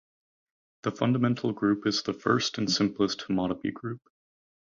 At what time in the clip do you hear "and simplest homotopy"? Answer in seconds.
2.57-3.71